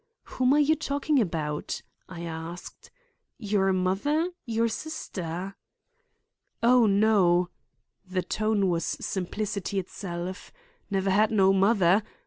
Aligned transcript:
"Whom 0.23 0.51
are 0.53 0.59
you 0.59 0.75
talking 0.75 1.19
about?" 1.21 1.83
I 2.09 2.21
asked. 2.23 2.89
"Your 3.37 3.71
mother—your 3.71 4.67
sister?" 4.67 5.53
"Oh, 6.63 6.87
no;" 6.87 7.49
the 8.09 8.23
tone 8.23 8.67
was 8.69 8.83
simplicity 8.99 9.77
itself. 9.77 10.51
"Never 10.89 11.11
had 11.11 11.29
no 11.29 11.53
mother. 11.53 12.01